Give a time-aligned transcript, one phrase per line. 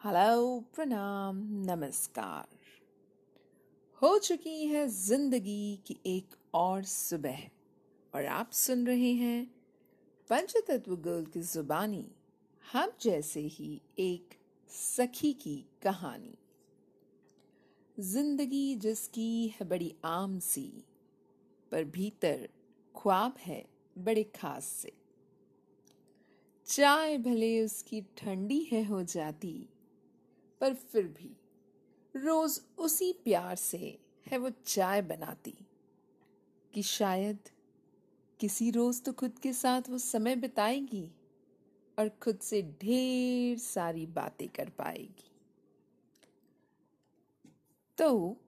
[0.00, 2.46] Hello प्रणाम, नमस्कार।
[4.02, 7.40] हो चुकी है ज़िंदगी की एक और सुबह,
[8.12, 9.44] और आप सुन रहे हैं
[10.30, 12.04] पंचतत्व गर्ल की जुबानी,
[12.64, 14.38] हम जैसे ही एक
[14.70, 16.34] सखी की कहानी।
[17.96, 20.64] ज़िंदगी जिसकी है बड़ी आम सी,
[21.72, 22.48] पर भीतर
[22.94, 23.64] ख्वाब है
[23.96, 24.92] बड़े खास से।
[26.66, 29.52] चाय भले उसकी ठंडी है हो जाती
[30.60, 31.36] पर फिर भी
[32.16, 35.54] रोज उसी प्यार से है वो चाय बनाती
[36.74, 37.38] कि शायद
[38.40, 41.12] किसी रोज तो खुद के साथ वो समय बिताएगी
[41.98, 45.30] और खुद से ढेर सारी बातें कर पाएगी।
[47.98, 48.40] तो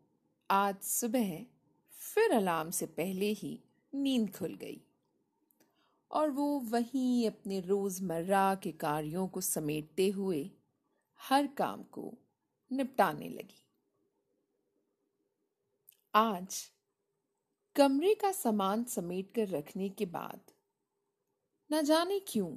[0.50, 1.46] आज सुबह
[1.90, 3.60] फिर अलार्म से पहले ही
[3.94, 4.82] नींद खुल गई
[6.10, 10.50] और वो वहीं अपने रोज़मर्रा के कार्यों को समेटते हुए
[11.22, 12.14] हर काम को
[12.72, 13.66] निपटाने लगी।
[16.14, 16.70] आज
[17.76, 20.40] कमरे का सामान समेट कर रखने के बाद
[21.72, 22.56] न जाने क्यों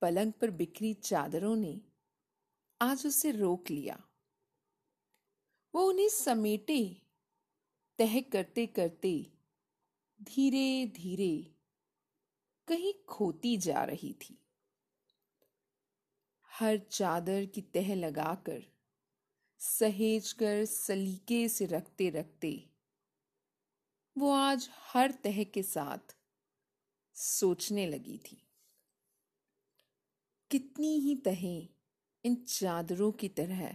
[0.00, 1.80] पलंग पर बिखरी चादरों ने
[2.80, 4.02] आज उसे रोक लिया।
[5.74, 7.02] वो उन्हें समेटे,
[7.98, 9.32] तह करते करते
[10.22, 11.54] धीरे धीरे
[12.68, 14.45] कहीं खोती जा रही थी।
[16.60, 18.62] हर चादर की तह लगाकर
[19.60, 22.70] सहेज कर सलीके से रखते रखते,
[24.16, 26.16] वो आज हर तह के साथ
[27.14, 28.42] सोचने लगी थी।
[30.50, 31.68] कितनी ही तहें
[32.24, 33.74] इन चादरों की तरह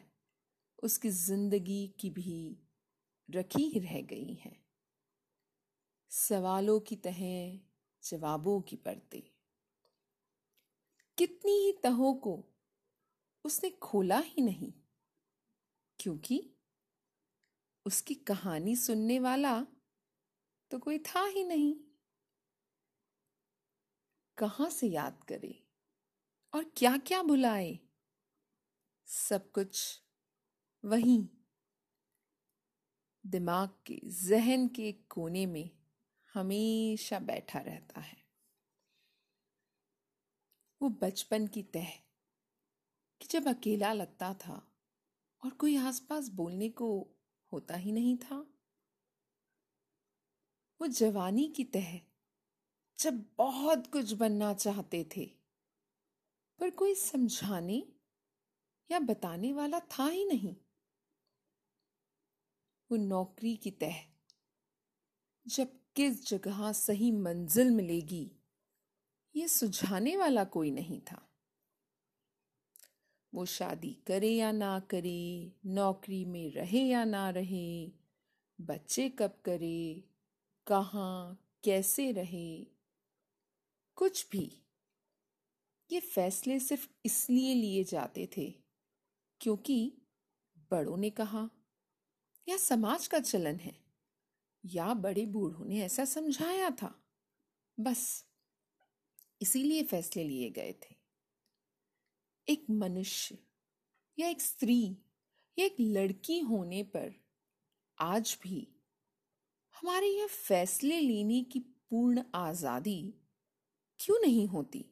[0.83, 2.57] उसकी ज़िंदगी की भी
[3.29, 4.65] रखी ही रह गई हैं।
[6.11, 7.59] सवालों की तहें
[8.03, 9.21] जवाबों की परतें।
[11.17, 12.50] कितनी ही तहों को
[13.45, 14.71] उसने खोला ही नहीं,
[15.99, 16.43] क्योंकि
[17.85, 19.59] उसकी कहानी सुनने वाला
[20.71, 21.73] तो कोई था ही नहीं।
[24.37, 25.53] कहाँ से याद करे
[26.53, 27.79] और क्या क्या बुलाए
[29.07, 30.01] सब कुछ
[30.83, 31.27] वहीं
[33.23, 35.69] दिमाग के, जहन के कोने में
[36.35, 38.17] हमेशा बैठा रहता है।
[40.81, 41.91] वो बचपन की तह
[43.21, 44.71] कि जब अकेला लगता था
[45.45, 46.87] और कोई आसपास बोलने को
[47.51, 48.35] होता ही नहीं था,
[50.81, 51.99] वो जवानी की तह
[52.99, 55.25] जब बहुत कुछ बनना चाहते थे,
[56.59, 57.83] पर कोई समझाने
[58.91, 60.55] या बताने वाला था ही नहीं।
[62.91, 63.95] वो नौकरी की तह
[65.47, 68.31] जब किस जगह सही मंजिल मिलेगी,
[69.35, 71.30] ये सुझाने वाला कोई नहीं था।
[73.33, 77.91] वो शादी करे या ना करे, नौकरी में रहे या ना रहे,
[78.61, 80.03] बच्चे कब करे,
[80.67, 82.67] कहाँ, कैसे रहे,
[83.97, 84.61] कुछ भी।
[85.91, 88.53] ये फैसले सिर्फ़ इसलिए लिए जाते थे
[89.41, 89.93] क्योंकि
[90.71, 91.49] बड़ों ने कहा,
[92.47, 93.75] या समाज का चलन है,
[94.65, 97.03] या बड़े बूढ़ों ने ऐसा समझाया था।
[97.79, 98.25] बस,
[99.41, 101.00] इसीलिए फैसले लिए गए थे।
[102.49, 103.37] एक मनुष्य
[104.19, 104.97] या एक स्त्री
[105.59, 107.13] या एक लड़की होने पर
[107.99, 108.67] आज भी
[109.81, 113.13] हमारे यह फैसले लेने की पूर्ण आज़ादी
[113.99, 114.85] क्यों नहीं होती?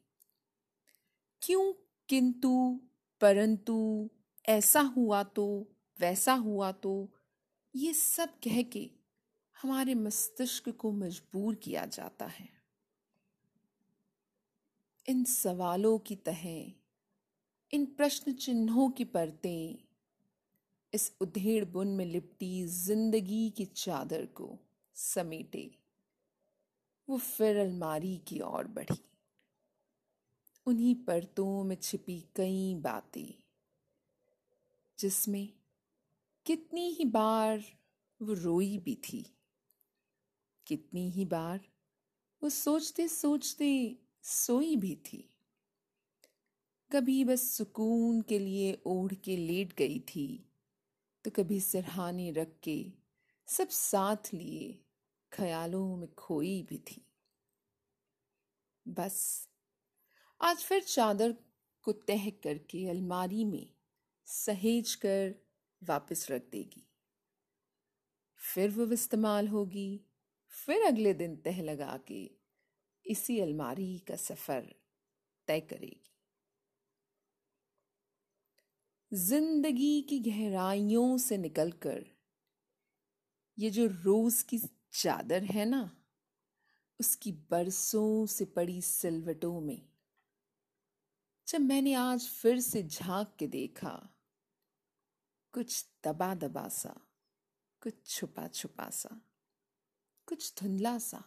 [1.42, 1.74] क्यों
[2.10, 2.82] किंतु,
[3.22, 4.10] परंतु,
[4.50, 7.14] ऐसा हुआ तो वैसा हुआ तो
[7.76, 8.92] ये सब कह के
[9.62, 12.50] हमारे मस्तिष्क को मजबूर किया जाता है।
[15.10, 16.79] इन सवालों की तहें
[17.74, 19.76] इन प्रश्न चिन्हों की परतें
[20.94, 24.50] इस उधेड़ बुन में लिपटी ज़िंदगी की चादर को
[24.96, 25.70] समेटे।
[27.08, 29.00] वो फिर अलमारी की ओर बढ़ी।
[30.68, 33.34] उन्हीं परतों में छिपी कई बातें,
[35.00, 35.48] जिसमें
[36.46, 37.64] कितनी ही बार
[38.22, 39.26] वो रोई भी थी,
[40.68, 41.60] कितनी ही बार
[42.42, 45.28] वो सोचते सोचते सोई भी थी।
[46.92, 50.28] कभी बस सुकून के लिए ओढ़ के लेट गई थी
[51.26, 52.78] तो कभी सिरहाने रख के
[53.48, 54.80] सब साथ लिए,
[55.32, 57.02] ख्यालों में खोई भी थी।
[58.86, 59.48] बस,
[60.42, 61.36] आज फिर चादर
[61.86, 63.68] को तह करके अलमारी में
[64.28, 65.34] सहेज कर
[65.82, 66.86] वापस रख देगी।
[68.40, 70.02] फिर वो इस्तेमाल होगी,
[70.54, 72.30] फिर अगले दिन तह लगा के
[73.06, 74.76] इसी अलमारी का सफ़र
[75.48, 76.09] तय करेगी।
[79.12, 82.06] ज़िंदगी की गहराइयों से निकलकर,
[83.58, 84.60] ये जो रोज की
[84.94, 85.90] चादर है ना,
[87.00, 89.82] उसकी बरसों से पड़ी सिलवटों में,
[91.48, 93.96] जब मैंने आज फिर से झाँक के देखा,
[95.54, 96.96] कुछ दबा दबा सा,
[97.82, 99.22] कुछ छुपा छुपा सा,
[100.28, 101.24] कुछ धुंधला सा,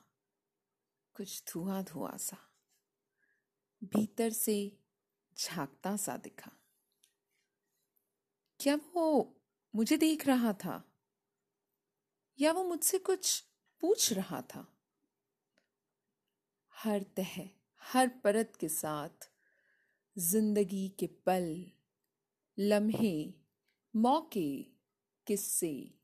[1.16, 2.38] कुछ धुआँ धुआँ सा,
[3.82, 4.58] भीतर से
[5.36, 6.58] झांकता सा दिखा।
[8.62, 9.36] क्या वो
[9.74, 10.92] मुझे देख रहा था?
[12.40, 13.44] या वो मुझसे कुछ
[13.80, 14.78] पूछ रहा था?
[16.74, 17.50] हर तह,
[17.80, 19.30] हर परत के साथ,
[20.18, 21.66] ज़िंदगी के पल,
[22.58, 23.34] लम्हे,
[23.96, 24.62] मौके,
[25.26, 25.94] किस्से,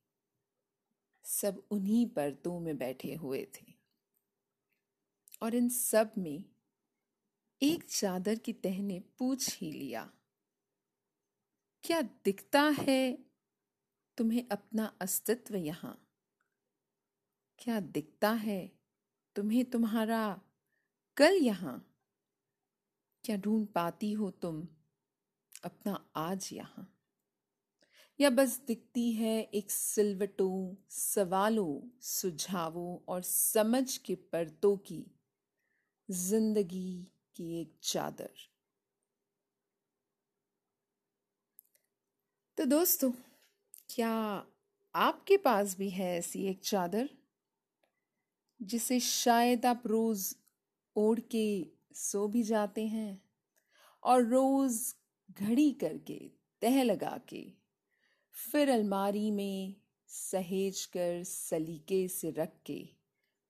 [1.24, 3.74] सब उन्हीं परतों में बैठे हुए थे।
[5.42, 6.44] और इन सब में
[7.62, 10.12] एक चादर की तह ने पूछ ही लिया।
[11.88, 13.18] क्या दिखता है
[14.16, 16.08] तुम्हें अपना अस्तित्व यहाँ?
[17.58, 18.72] क्या दिखता है
[19.36, 20.40] तुम्हें तुम्हारा
[21.16, 21.96] कल यहाँ?
[23.24, 24.68] क्या ढूंढ पाती हो तुम
[25.64, 26.98] अपना आज यहाँ?
[28.20, 35.06] या बस दिखती है एक सिलवटों, सवालों, सुझावों और समझ के परतों की
[36.10, 38.30] ज़िंदगी की एक चादर?
[42.58, 43.12] तो दोस्तों,
[43.90, 44.44] क्या
[44.94, 47.08] आपके पास भी है ऐसी एक चादर
[48.62, 50.36] जिसे शायद आप रोज
[50.96, 53.22] ओढ़ के सो भी जाते हैं
[54.02, 54.94] और रोज
[55.40, 56.30] घड़ी करके,
[56.62, 57.52] तह लगा के,
[58.32, 59.74] फिर अलमारी में
[60.06, 62.88] सहेज कर, सलीके से रख के,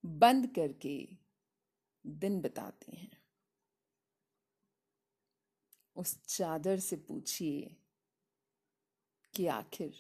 [0.06, 1.08] बंद करके
[2.06, 3.22] दिन बताते हैं।
[5.96, 7.76] उस चादर से पूछिए
[9.38, 9.94] कि आखिर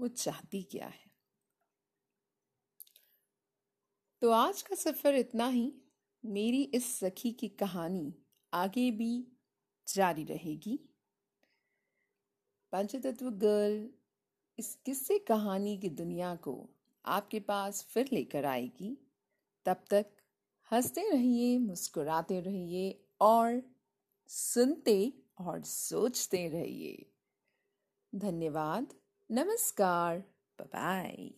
[0.00, 1.10] वो चाहती क्या है?
[4.20, 5.74] तो आज का सफ़र इतना ही।
[6.24, 8.14] मेरी इस सखी की कहानी
[8.54, 9.32] आगे भी
[9.88, 10.80] जारी रहेगी।
[12.72, 13.90] पंचतत्व गर्ल
[14.58, 16.70] इस किस्से कहानी की दुनिया को
[17.04, 18.98] आपके पास फिर लेकर आएगी।
[19.64, 20.06] तब तक
[20.72, 23.62] हँसते रहिए, मुस्कुराते रहिए और
[24.28, 27.12] सुनते और सोचते रहिए।
[28.12, 28.92] धन्यवाद
[29.30, 30.18] नमस्कार
[30.60, 31.28] बाय